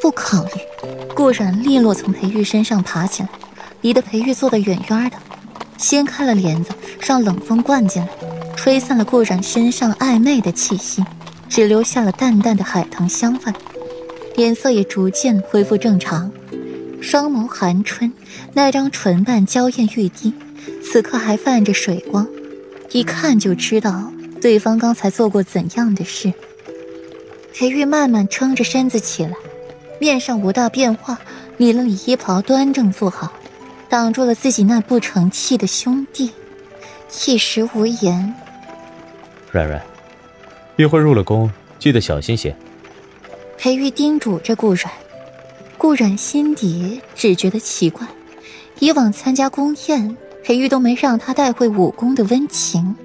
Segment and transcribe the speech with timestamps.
[0.00, 0.50] 不考虑。
[1.14, 3.28] 顾然利落从裴玉身上爬起来，
[3.82, 5.16] 离得裴玉坐得远远的，
[5.76, 8.08] 掀开了帘子，让冷风灌进来，
[8.56, 11.04] 吹散了顾然身上暧昧的气息，
[11.48, 13.52] 只留下了淡淡的海棠香味，
[14.36, 16.30] 脸色也逐渐恢复正常，
[17.02, 18.10] 双眸含春，
[18.54, 20.32] 那张唇瓣娇艳欲滴，
[20.82, 22.26] 此刻还泛着水光，
[22.92, 24.10] 一看就知道
[24.40, 26.32] 对方刚才做过怎样的事。
[27.52, 29.32] 裴玉慢慢撑着身子起来，
[30.00, 31.20] 面上无大变化，
[31.58, 33.30] 理了理衣袍，端正坐好，
[33.90, 36.32] 挡住了自己那不成器的兄弟，
[37.26, 38.34] 一时无言。
[39.52, 39.80] 软软，
[40.76, 42.56] 一会儿入了宫，记得小心些。
[43.58, 44.90] 裴玉叮嘱着顾软，
[45.76, 48.06] 顾软心底只觉得奇怪，
[48.78, 52.96] 以往参加宫宴，裴玉都没让他带会武功的温情。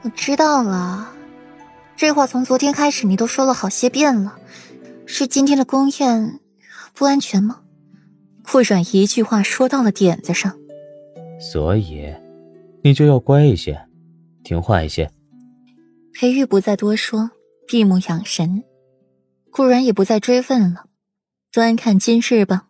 [0.00, 1.10] 我知道了。
[1.94, 4.34] 这话从昨天开始你都说了好些遍了，
[5.16, 6.40] 是今天的宫宴
[6.92, 7.60] 不安全吗？
[8.42, 10.58] 顾软一句话说到了点子上，
[11.38, 12.12] 所以
[12.82, 13.80] 你就要乖一些，
[14.42, 15.08] 听话一些。
[16.12, 17.30] 裴玉不再多说，
[17.68, 18.64] 闭目养神。
[19.52, 20.86] 顾然也不再追问了，
[21.52, 22.66] 端看今日吧。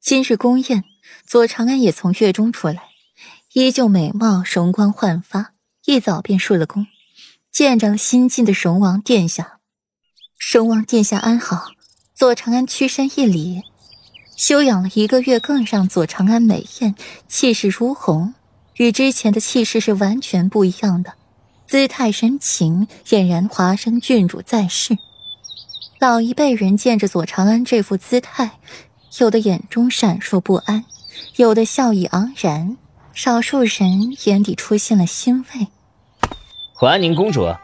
[0.00, 0.84] 今日宫宴，
[1.26, 2.84] 左长安也从月中出来，
[3.52, 5.54] 依旧美貌，容光焕发，
[5.86, 6.86] 一早便入了宫。
[7.50, 9.57] 见着了新晋的荣王殿下，
[10.50, 11.72] 荣王殿下安好。
[12.14, 13.64] 左长安屈身一礼，
[14.34, 16.94] 休养了一个月，更让左长安美艳，
[17.28, 18.32] 气势如虹，
[18.76, 21.12] 与之前的气势是完全不一样的，
[21.66, 24.96] 姿态神情，俨然华生郡主在世。
[25.98, 28.52] 老一辈人见着左长安这副姿态，
[29.18, 30.86] 有的眼中闪烁不安，
[31.36, 32.78] 有的笑意盎然，
[33.12, 35.66] 少数人眼底出现了欣慰。
[36.72, 37.54] 华宁公主，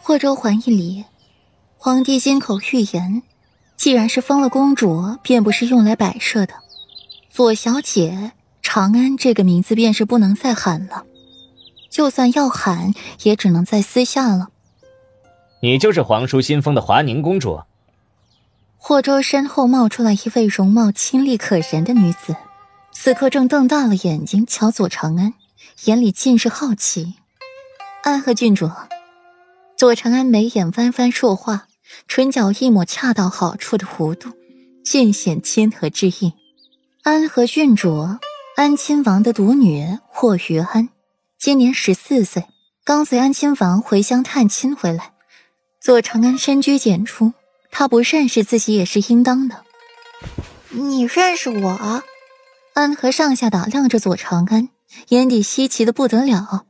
[0.00, 1.04] 霍州还一礼。
[1.84, 3.22] 皇帝金口玉言，
[3.76, 6.54] 既然是封了公主，便不是用来摆设的。
[7.28, 8.32] 左小姐
[8.62, 11.04] 长安这个名字便是不能再喊了，
[11.90, 12.94] 就算要喊，
[13.24, 14.48] 也只能在私下了。
[15.60, 17.60] 你就是皇叔新封的华宁公主。
[18.78, 22.34] 霍州身后冒出来一位容貌清丽可人的女子，
[22.92, 25.34] 此刻正瞪大了眼睛瞧左长安，
[25.84, 27.16] 眼里尽是好奇。
[28.02, 28.70] 安和郡主，
[29.76, 31.66] 左长安眉眼弯弯说话，
[32.08, 34.30] 唇角一抹恰到好处的弧度，
[34.84, 36.32] 尽显亲和之意。
[37.02, 38.08] 安和郡主，
[38.56, 40.88] 安亲王的独女霍于安，
[41.38, 42.46] 今年十四岁，
[42.84, 45.12] 刚随安亲王回乡探亲回来。
[45.80, 47.34] 左长安深居简出，
[47.70, 49.64] 他不认识自己也是应当的。
[50.70, 52.02] 你认识我？
[52.72, 54.70] 安和上下打量着左长安，
[55.08, 56.64] 眼底稀奇的不得了。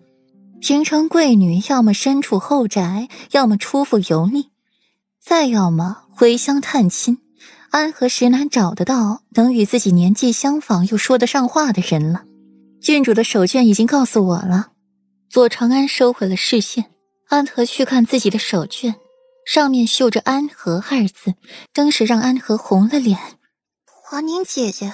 [0.61, 4.51] 平城贵女，要么身处后宅，要么出府游历，
[5.25, 7.19] 再要么回乡探亲。
[7.71, 12.25] 安和实难找得到能与自己年纪相仿又说得上话的人了。
[12.81, 14.73] 郡主的手绢已经告诉我了。
[15.31, 16.91] 左长安收回了视线，
[17.29, 18.95] 安和去看自己的手绢，
[19.47, 21.35] 上面绣着“安和”二字，
[21.73, 23.19] 当时让安和红了脸。
[23.87, 24.93] 华宁姐姐，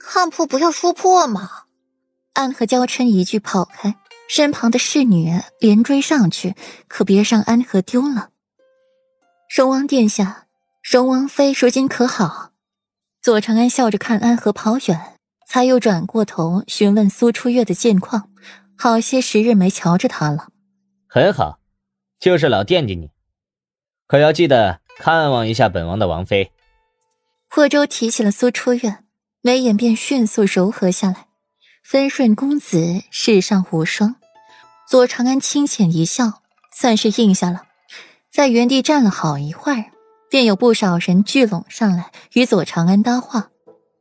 [0.00, 1.48] 看破不要说破嘛！
[2.32, 3.94] 安和娇嗔一句，跑开。
[4.28, 6.56] 身旁的侍女连追上去，
[6.88, 8.30] 可别让安和丢了。
[9.48, 10.46] 荣王殿下，
[10.82, 12.50] 荣王妃如今可好？
[13.22, 15.14] 左长安笑着看安和跑远，
[15.46, 18.30] 才又转过头询问苏初月的近况。
[18.76, 20.48] 好些时日没瞧着她了，
[21.08, 21.58] 很好，
[22.18, 23.10] 就是老惦记你，
[24.06, 26.52] 可要记得看望一下本王的王妃。
[27.48, 28.98] 霍州提起了苏初月，
[29.40, 31.28] 眉眼便迅速柔和下来。
[31.94, 34.16] 温顺公子，世上无双。
[34.88, 36.42] 左长安清浅一笑，
[36.72, 37.62] 算是应下了。
[38.36, 39.86] 在原地站了好一会儿，
[40.28, 43.48] 便有不少人聚拢上来与左长安搭话。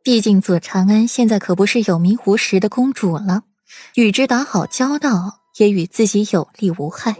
[0.03, 3.43] 毕竟左长安现在可不是有名无实的公主了，
[3.93, 7.15] 与之打好交道，也与自己有利无害。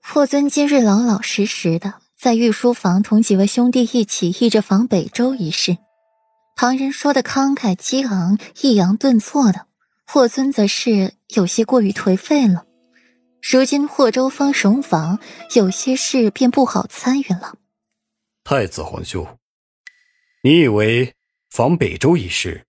[0.00, 5.76] 霍尊今日老老实实的在御书房同几位兄弟一起议着防北周一事，
[6.54, 9.66] 旁人说的慷慨激昂、抑扬顿挫的。
[10.06, 12.64] 霍尊则是有些过于颓废了。
[13.46, 15.18] 如今霍州封荣王，
[15.54, 17.56] 有些事便不好参与了。
[18.42, 19.36] 太子皇兄，
[20.42, 21.14] 你以为
[21.50, 22.64] 防北周一事，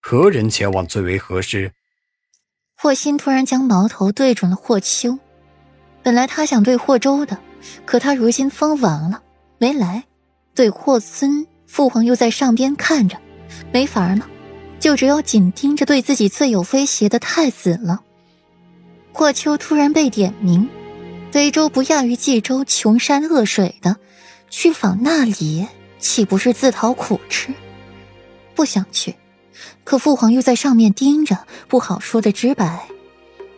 [0.00, 1.72] 何人前往最为合适？
[2.76, 5.18] 霍心突然将矛头对准了霍秋。
[6.04, 7.36] 本来他想对霍州的，
[7.84, 9.20] 可他如今封王了，
[9.58, 10.04] 没来。
[10.54, 13.20] 对霍尊，父皇又在上边看着，
[13.72, 14.28] 没法了。
[14.78, 18.04] 就只有紧盯着对自己最有威胁的太子了。
[19.12, 20.68] 霍秋突然被点名，
[21.30, 23.98] 北周不亚于冀州穷山恶水的，
[24.50, 25.66] 去访那里，
[25.98, 27.52] 岂不是自讨苦吃？
[28.54, 29.14] 不想去，
[29.84, 32.88] 可父皇又在上面盯着，不好说的直白。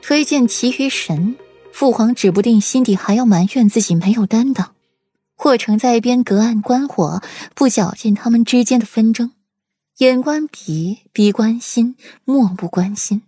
[0.02, 1.36] 推荐其余神，
[1.72, 4.74] 父皇指不定心底还要埋怨自己没有担当。
[5.36, 7.22] 霍成在一边隔岸观火，
[7.54, 9.32] 不搅进他们之间的纷争，
[9.98, 13.22] 眼观鼻，鼻观心，漠不关心。